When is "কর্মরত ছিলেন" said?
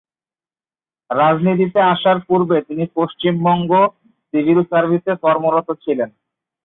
5.23-6.09